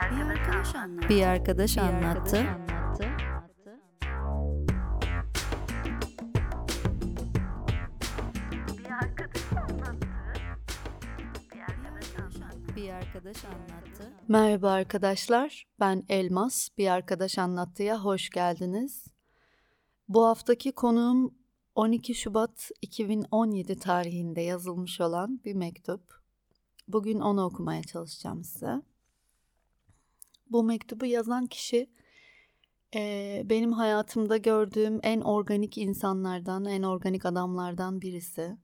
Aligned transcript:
arkadaş 0.00 0.74
anlattı. 0.74 1.08
Bir 1.08 1.22
arkadaş 1.22 1.78
anlattı. 1.78 2.46
Bir 8.78 8.90
arkadaş 8.90 9.52
anlattı. 9.52 10.06
Bir 11.54 11.60
arkadaş 11.60 12.06
anlattı. 12.16 12.76
Bir 12.76 12.90
arkadaş 12.90 13.44
anlattı. 13.44 14.12
Merhaba 14.28 14.70
arkadaşlar, 14.70 15.66
ben 15.80 16.04
Elmas. 16.08 16.68
Bir 16.78 16.88
arkadaş 16.88 17.38
anlattıya 17.38 18.04
hoş 18.04 18.30
geldiniz. 18.30 19.06
Bu 20.08 20.26
haftaki 20.26 20.72
konuğum 20.72 21.34
12 21.74 22.14
Şubat 22.14 22.70
2017 22.82 23.78
tarihinde 23.78 24.40
yazılmış 24.40 25.00
olan 25.00 25.40
bir 25.44 25.54
mektup. 25.54 26.22
Bugün 26.88 27.20
onu 27.20 27.44
okumaya 27.44 27.82
çalışacağım 27.82 28.44
size. 28.44 28.82
Bu 30.50 30.64
mektubu 30.64 31.06
yazan 31.06 31.46
kişi 31.46 31.90
eee, 32.94 33.42
benim 33.44 33.72
hayatımda 33.72 34.36
gördüğüm 34.36 35.00
en 35.02 35.20
organik 35.20 35.78
insanlardan, 35.78 36.64
en 36.64 36.82
organik 36.82 37.26
adamlardan 37.26 38.00
birisi. 38.00 38.56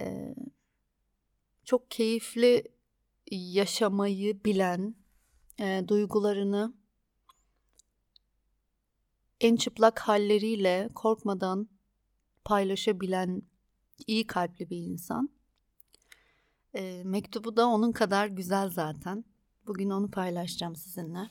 Eee, 0.00 0.34
çok 1.64 1.90
keyifli 1.90 2.64
yaşamayı 3.30 4.44
bilen, 4.44 4.94
e, 5.60 5.84
duygularını 5.88 6.74
en 9.40 9.56
çıplak 9.56 9.98
halleriyle 10.00 10.88
korkmadan 10.94 11.68
paylaşabilen 12.44 13.42
iyi 14.06 14.26
kalpli 14.26 14.70
bir 14.70 14.76
insan. 14.76 15.30
E, 16.74 17.02
mektubu 17.04 17.56
da 17.56 17.66
onun 17.66 17.92
kadar 17.92 18.26
güzel 18.26 18.70
zaten. 18.70 19.24
Bugün 19.66 19.90
onu 19.90 20.10
paylaşacağım 20.10 20.76
sizinle. 20.76 21.30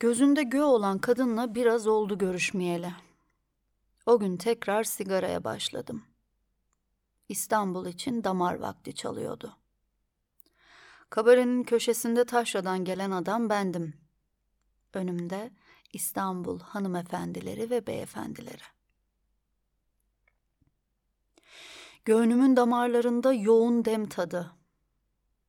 Gözünde 0.00 0.42
gö 0.42 0.62
olan 0.62 0.98
kadınla 0.98 1.54
biraz 1.54 1.86
oldu 1.86 2.18
görüşmeyeli. 2.18 2.92
O 4.06 4.18
gün 4.18 4.36
tekrar 4.36 4.84
sigaraya 4.84 5.44
başladım. 5.44 6.04
İstanbul 7.28 7.86
için 7.86 8.24
damar 8.24 8.54
vakti 8.54 8.94
çalıyordu. 8.94 9.56
Kabarenin 11.10 11.62
köşesinde 11.62 12.24
taşradan 12.24 12.84
gelen 12.84 13.10
adam 13.10 13.48
bendim. 13.48 13.94
Önümde 14.94 15.50
İstanbul 15.92 16.60
hanımefendileri 16.60 17.70
ve 17.70 17.86
beyefendileri. 17.86 18.62
Göğnümün 22.04 22.56
damarlarında 22.56 23.32
yoğun 23.32 23.84
dem 23.84 24.08
tadı. 24.08 24.52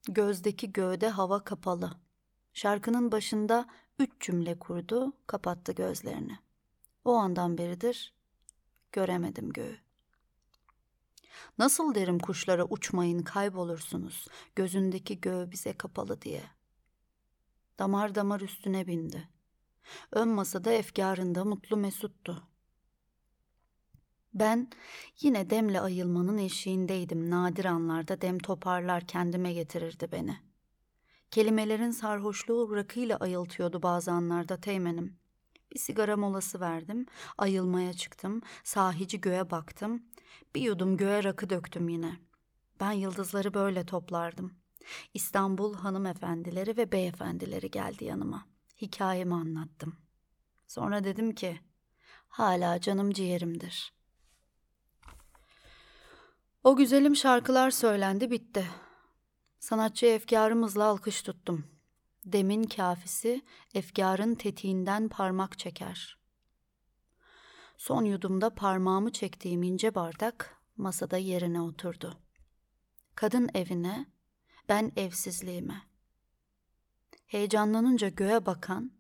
Gözdeki 0.08 0.74
göğde 0.74 1.10
hava 1.10 1.44
kapalı. 1.44 1.92
Şarkının 2.54 3.12
başında 3.12 3.68
üç 4.00 4.12
cümle 4.20 4.60
kurdu, 4.60 5.14
kapattı 5.28 5.72
gözlerini. 5.72 6.40
O 7.06 7.14
andan 7.14 7.58
beridir 7.58 8.14
göremedim 8.94 9.50
göğü. 9.50 9.78
Nasıl 11.58 11.96
derim 11.96 12.20
kuşlara 12.20 12.66
uçmayın 12.66 13.20
kaybolursunuz, 13.20 14.28
gözündeki 14.56 15.22
göğü 15.22 15.52
bize 15.52 15.74
kapalı 15.74 16.22
diye. 16.22 16.44
Damar 17.80 18.16
damar 18.16 18.42
üstüne 18.42 18.88
bindi. 18.88 19.30
Ön 20.12 20.28
masada 20.30 20.72
efkarında 20.72 21.46
mutlu 21.46 21.78
mesuttu. 21.78 22.48
Ben 24.34 24.68
yine 25.22 25.50
demle 25.50 25.82
ayılmanın 25.82 26.38
eşiğindeydim. 26.38 27.30
Nadir 27.30 27.66
anlarda 27.66 28.22
dem 28.22 28.40
toparlar 28.40 29.08
kendime 29.08 29.54
getirirdi 29.54 30.12
beni. 30.12 30.38
Kelimelerin 31.32 31.92
sarhoşluğu 31.92 32.76
rakıyla 32.76 33.18
ayıltıyordu 33.18 33.84
bazı 33.84 34.12
anlarda 34.12 34.62
teğmenim. 34.62 35.18
Bir 35.74 35.80
sigara 35.80 36.18
molası 36.18 36.60
verdim, 36.60 37.06
ayılmaya 37.38 37.94
çıktım, 37.94 38.42
sahici 38.64 39.22
göğe 39.22 39.52
baktım. 39.52 40.04
Bir 40.56 40.62
yudum 40.62 40.98
göğe 40.98 41.24
rakı 41.24 41.50
döktüm 41.50 41.90
yine. 41.90 42.20
Ben 42.80 42.92
yıldızları 42.92 43.54
böyle 43.54 43.86
toplardım. 43.86 44.54
İstanbul 45.14 45.74
hanımefendileri 45.76 46.78
ve 46.78 46.92
beyefendileri 46.92 47.72
geldi 47.72 48.06
yanıma. 48.06 48.46
Hikayemi 48.82 49.34
anlattım. 49.34 49.96
Sonra 50.68 51.04
dedim 51.04 51.32
ki, 51.36 51.60
hala 52.28 52.82
canım 52.82 53.12
ciğerimdir. 53.12 53.94
O 56.64 56.76
güzelim 56.76 57.16
şarkılar 57.16 57.72
söylendi 57.72 58.32
bitti. 58.32 58.68
Sanatçı 59.60 60.06
efkarımızla 60.06 60.84
alkış 60.84 61.22
tuttum. 61.22 61.66
Demin 62.26 62.64
kafisi 62.64 63.42
efkarın 63.74 64.36
tetiğinden 64.36 65.10
parmak 65.10 65.60
çeker. 65.60 66.18
Son 67.78 68.06
yudumda 68.06 68.56
parmağımı 68.56 69.12
çektiğim 69.12 69.64
ince 69.64 69.96
bardak 69.96 70.58
masada 70.78 71.18
yerine 71.18 71.62
oturdu. 71.62 72.18
Kadın 73.16 73.50
evine, 73.54 74.06
ben 74.70 74.92
evsizliğime. 74.96 75.82
Heyecanlanınca 77.26 78.10
göğe 78.10 78.46
bakan, 78.46 78.92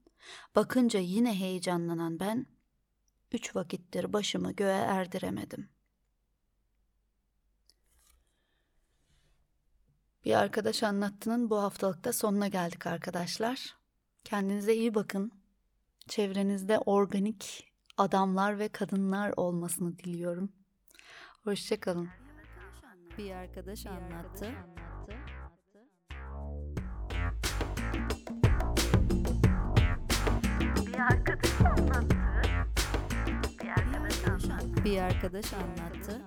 bakınca 0.55 0.99
yine 0.99 1.39
heyecanlanan 1.39 2.19
ben, 2.19 2.45
üç 3.31 3.55
vakittir 3.55 4.13
başımı 4.13 4.51
göğe 4.51 4.79
erdiremedim. 4.79 5.69
Bir 10.25 10.33
arkadaş 10.33 10.83
anlattığının 10.83 11.49
bu 11.49 11.61
haftalıkta 11.61 12.13
sonuna 12.13 12.47
geldik 12.47 12.87
arkadaşlar. 12.87 13.75
Kendinize 14.23 14.73
iyi 14.73 14.95
bakın. 14.95 15.31
Çevrenizde 16.07 16.79
organik 16.79 17.73
adamlar 17.97 18.59
ve 18.59 18.67
kadınlar 18.67 19.33
olmasını 19.37 19.97
diliyorum. 19.97 20.51
Hoşçakalın. 21.43 22.09
Bir 23.17 23.31
arkadaş 23.31 23.85
anlattı. 23.85 24.51
Bir 30.87 30.99
arkadaş 30.99 31.61
anlattı. 31.61 32.17
Bir 33.61 33.67
arkadaş 33.67 34.27
anlattı. 34.27 34.83
Bir 34.83 34.97
arkadaş 34.97 35.53
anlattı. 35.53 36.21